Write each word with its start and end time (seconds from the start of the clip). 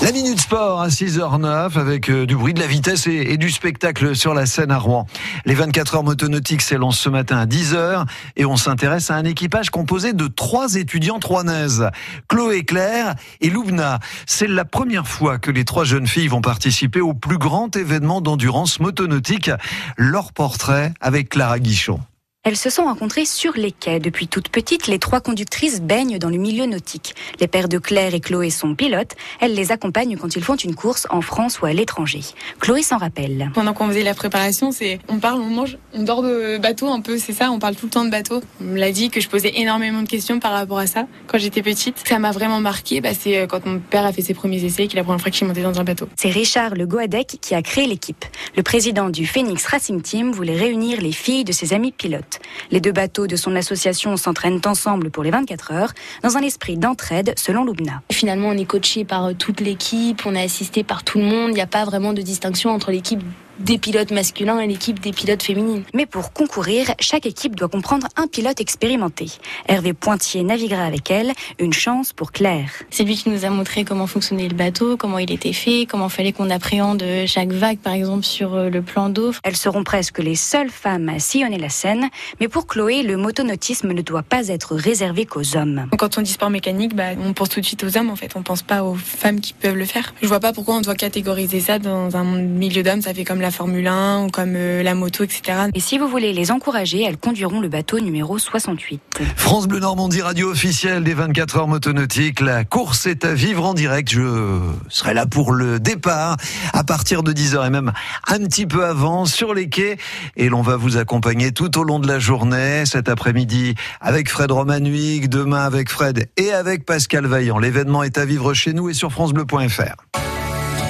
La 0.00 0.12
Minute 0.12 0.40
Sport 0.40 0.80
à 0.80 0.88
6h09 0.88 1.76
avec 1.76 2.08
euh, 2.08 2.24
du 2.24 2.36
bruit, 2.36 2.54
de 2.54 2.60
la 2.60 2.68
vitesse 2.68 3.08
et, 3.08 3.36
du 3.36 3.50
spectacle 3.50 4.14
sur 4.14 4.32
la 4.32 4.46
scène 4.46 4.70
à 4.70 4.78
Rouen. 4.78 5.06
Les 5.44 5.54
24 5.54 5.96
heures 5.96 6.04
motonautiques 6.04 6.62
s'élancent 6.62 7.00
ce 7.00 7.08
matin 7.08 7.36
à 7.36 7.46
10h 7.46 8.06
et 8.36 8.44
on 8.44 8.56
s'intéresse 8.56 9.10
à 9.10 9.16
un 9.16 9.24
équipage 9.24 9.70
composé 9.70 10.12
de 10.12 10.28
trois 10.28 10.76
étudiantes 10.76 11.24
rouennaises. 11.24 11.90
Chloé 12.28 12.62
Claire 12.62 13.16
et 13.40 13.50
Loubna. 13.50 13.98
C'est 14.24 14.46
la 14.46 14.64
première 14.64 15.08
fois 15.08 15.38
que 15.38 15.50
les 15.50 15.64
trois 15.64 15.84
jeunes 15.84 16.06
filles 16.06 16.28
vont 16.28 16.42
participer 16.42 17.00
au 17.00 17.12
plus 17.12 17.38
grand 17.38 17.74
événement 17.74 18.20
d'endurance 18.20 18.78
motonautique. 18.78 19.50
Leur 19.96 20.32
portrait 20.32 20.94
avec 21.00 21.28
Clara 21.28 21.58
Guichon. 21.58 21.98
Elles 22.48 22.56
se 22.56 22.70
sont 22.70 22.84
rencontrées 22.84 23.26
sur 23.26 23.52
les 23.58 23.72
quais. 23.72 24.00
Depuis 24.00 24.26
toute 24.26 24.48
petite, 24.48 24.86
les 24.86 24.98
trois 24.98 25.20
conductrices 25.20 25.82
baignent 25.82 26.18
dans 26.18 26.30
le 26.30 26.38
milieu 26.38 26.64
nautique. 26.64 27.14
Les 27.40 27.46
pères 27.46 27.68
de 27.68 27.76
Claire 27.76 28.14
et 28.14 28.20
Chloé 28.20 28.48
sont 28.48 28.74
pilotes. 28.74 29.16
Elles 29.40 29.52
les 29.52 29.70
accompagnent 29.70 30.16
quand 30.16 30.34
ils 30.34 30.42
font 30.42 30.56
une 30.56 30.74
course 30.74 31.06
en 31.10 31.20
France 31.20 31.60
ou 31.60 31.66
à 31.66 31.74
l'étranger. 31.74 32.20
Chloé 32.58 32.82
s'en 32.82 32.96
rappelle. 32.96 33.50
Pendant 33.52 33.74
qu'on 33.74 33.88
faisait 33.88 34.02
la 34.02 34.14
préparation, 34.14 34.72
c'est 34.72 34.98
on 35.08 35.18
parle, 35.18 35.42
on 35.42 35.50
mange, 35.50 35.76
on 35.92 36.04
dort 36.04 36.22
de 36.22 36.56
bateau 36.56 36.88
un 36.88 37.02
peu, 37.02 37.18
c'est 37.18 37.34
ça, 37.34 37.50
on 37.50 37.58
parle 37.58 37.76
tout 37.76 37.84
le 37.84 37.90
temps 37.90 38.06
de 38.06 38.10
bateau. 38.10 38.42
On 38.62 38.64
me 38.64 38.78
l'a 38.78 38.92
dit 38.92 39.10
que 39.10 39.20
je 39.20 39.28
posais 39.28 39.52
énormément 39.56 40.00
de 40.00 40.08
questions 40.08 40.40
par 40.40 40.52
rapport 40.52 40.78
à 40.78 40.86
ça 40.86 41.06
quand 41.26 41.36
j'étais 41.36 41.60
petite. 41.60 42.02
Ça 42.08 42.18
m'a 42.18 42.30
vraiment 42.30 42.60
marqué, 42.60 43.02
bah, 43.02 43.10
c'est 43.12 43.40
euh, 43.40 43.46
quand 43.46 43.66
mon 43.66 43.78
père 43.78 44.06
a 44.06 44.12
fait 44.14 44.22
ses 44.22 44.32
premiers 44.32 44.64
essais 44.64 44.86
qu'il 44.86 44.98
a 44.98 45.04
première 45.04 45.20
fois 45.20 45.28
que 45.30 45.34
je 45.34 45.38
suis 45.38 45.46
montée 45.46 45.62
dans 45.62 45.78
un 45.78 45.84
bateau. 45.84 46.08
C'est 46.16 46.30
Richard 46.30 46.76
Le 46.76 46.86
Goadec 46.86 47.36
qui 47.42 47.54
a 47.54 47.60
créé 47.60 47.86
l'équipe. 47.86 48.24
Le 48.56 48.62
président 48.62 49.10
du 49.10 49.26
Phoenix 49.26 49.66
Racing 49.66 50.00
Team 50.00 50.32
voulait 50.32 50.56
réunir 50.56 51.02
les 51.02 51.12
filles 51.12 51.44
de 51.44 51.52
ses 51.52 51.74
amis 51.74 51.92
pilotes. 51.92 52.37
Les 52.70 52.80
deux 52.80 52.92
bateaux 52.92 53.26
de 53.26 53.36
son 53.36 53.56
association 53.56 54.16
s'entraînent 54.16 54.60
ensemble 54.64 55.10
pour 55.10 55.22
les 55.22 55.30
24 55.30 55.72
heures, 55.72 55.92
dans 56.22 56.36
un 56.36 56.42
esprit 56.42 56.76
d'entraide, 56.76 57.34
selon 57.36 57.64
Loubna. 57.64 58.02
Finalement, 58.10 58.48
on 58.48 58.56
est 58.56 58.64
coaché 58.64 59.04
par 59.04 59.34
toute 59.34 59.60
l'équipe, 59.60 60.22
on 60.26 60.34
est 60.34 60.42
assisté 60.42 60.84
par 60.84 61.04
tout 61.04 61.18
le 61.18 61.24
monde, 61.24 61.50
il 61.50 61.54
n'y 61.54 61.60
a 61.60 61.66
pas 61.66 61.84
vraiment 61.84 62.12
de 62.12 62.22
distinction 62.22 62.70
entre 62.70 62.90
l'équipe 62.90 63.22
des 63.58 63.78
pilotes 63.78 64.10
masculins 64.10 64.60
et 64.60 64.66
l'équipe 64.66 65.00
des 65.00 65.12
pilotes 65.12 65.42
féminines. 65.42 65.84
Mais 65.94 66.06
pour 66.06 66.32
concourir, 66.32 66.94
chaque 67.00 67.26
équipe 67.26 67.56
doit 67.56 67.68
comprendre 67.68 68.08
un 68.16 68.26
pilote 68.26 68.60
expérimenté. 68.60 69.26
Hervé 69.66 69.92
Pointier 69.92 70.42
naviguera 70.42 70.84
avec 70.84 71.10
elle, 71.10 71.32
une 71.58 71.72
chance 71.72 72.12
pour 72.12 72.32
Claire. 72.32 72.70
C'est 72.90 73.04
lui 73.04 73.16
qui 73.16 73.30
nous 73.30 73.44
a 73.44 73.50
montré 73.50 73.84
comment 73.84 74.06
fonctionnait 74.06 74.48
le 74.48 74.54
bateau, 74.54 74.96
comment 74.96 75.18
il 75.18 75.32
était 75.32 75.52
fait, 75.52 75.86
comment 75.86 76.08
fallait 76.08 76.32
qu'on 76.32 76.50
appréhende 76.50 77.02
chaque 77.26 77.52
vague, 77.52 77.78
par 77.78 77.92
exemple, 77.92 78.24
sur 78.24 78.54
euh, 78.54 78.70
le 78.70 78.82
plan 78.82 79.08
d'eau. 79.08 79.32
Elles 79.42 79.56
seront 79.56 79.84
presque 79.84 80.18
les 80.18 80.34
seules 80.34 80.70
femmes 80.70 81.08
à 81.08 81.18
sillonner 81.18 81.58
la 81.58 81.68
Seine, 81.68 82.08
mais 82.40 82.48
pour 82.48 82.66
Chloé, 82.66 83.02
le 83.02 83.16
motonautisme 83.16 83.92
ne 83.92 84.02
doit 84.02 84.22
pas 84.22 84.48
être 84.48 84.74
réservé 84.74 85.26
qu'aux 85.26 85.56
hommes. 85.56 85.86
Quand 85.98 86.18
on 86.18 86.22
dit 86.22 86.30
sport 86.30 86.50
mécanique, 86.50 86.94
bah, 86.94 87.10
on 87.22 87.32
pense 87.32 87.50
tout 87.50 87.60
de 87.60 87.66
suite 87.66 87.84
aux 87.84 87.96
hommes, 87.96 88.10
en 88.10 88.16
fait. 88.16 88.32
On 88.36 88.42
pense 88.42 88.62
pas 88.62 88.82
aux 88.82 88.94
femmes 88.94 89.40
qui 89.40 89.52
peuvent 89.52 89.76
le 89.76 89.84
faire. 89.84 90.14
Je 90.22 90.28
vois 90.28 90.40
pas 90.40 90.52
pourquoi 90.52 90.76
on 90.76 90.80
doit 90.80 90.94
catégoriser 90.94 91.60
ça 91.60 91.78
dans 91.78 92.16
un 92.16 92.24
milieu 92.24 92.82
d'hommes. 92.82 93.02
Ça 93.02 93.14
fait 93.14 93.24
comme 93.24 93.40
la 93.40 93.47
Formule 93.50 93.86
1 93.86 94.24
ou 94.24 94.30
comme 94.30 94.54
euh, 94.56 94.82
la 94.82 94.94
moto, 94.94 95.24
etc. 95.24 95.70
Et 95.74 95.80
si 95.80 95.98
vous 95.98 96.08
voulez 96.08 96.32
les 96.32 96.50
encourager, 96.50 97.02
elles 97.02 97.16
conduiront 97.16 97.60
le 97.60 97.68
bateau 97.68 98.00
numéro 98.00 98.38
68. 98.38 99.00
France 99.36 99.66
Bleu 99.66 99.80
Normandie, 99.80 100.22
radio 100.22 100.50
officielle 100.50 101.04
des 101.04 101.14
24 101.14 101.56
heures 101.56 101.68
motonautiques. 101.68 102.40
La 102.40 102.64
course 102.64 103.06
est 103.06 103.24
à 103.24 103.34
vivre 103.34 103.64
en 103.64 103.74
direct. 103.74 104.10
Je 104.10 104.60
serai 104.88 105.14
là 105.14 105.26
pour 105.26 105.52
le 105.52 105.80
départ 105.80 106.36
à 106.72 106.84
partir 106.84 107.22
de 107.22 107.32
10h 107.32 107.66
et 107.66 107.70
même 107.70 107.92
un 108.26 108.38
petit 108.38 108.66
peu 108.66 108.84
avant 108.84 109.24
sur 109.24 109.54
les 109.54 109.68
quais. 109.68 109.98
Et 110.36 110.48
l'on 110.48 110.62
va 110.62 110.76
vous 110.76 110.96
accompagner 110.96 111.52
tout 111.52 111.78
au 111.78 111.84
long 111.84 111.98
de 111.98 112.08
la 112.08 112.18
journée, 112.18 112.84
cet 112.86 113.08
après-midi 113.08 113.74
avec 114.00 114.28
Fred 114.28 114.50
Romanuig, 114.50 115.28
demain 115.28 115.64
avec 115.64 115.88
Fred 115.88 116.28
et 116.36 116.52
avec 116.52 116.84
Pascal 116.84 117.26
Vaillant. 117.26 117.58
L'événement 117.58 118.02
est 118.02 118.18
à 118.18 118.24
vivre 118.24 118.54
chez 118.54 118.72
nous 118.72 118.88
et 118.88 118.94
sur 118.94 119.12
FranceBleu.fr. 119.12 120.37